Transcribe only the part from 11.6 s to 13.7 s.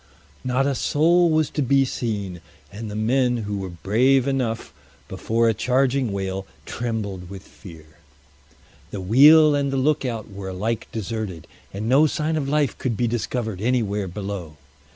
and no sign of life could be discovered